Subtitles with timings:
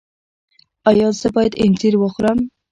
[0.89, 2.37] ایا زه باید انځر وخورم؟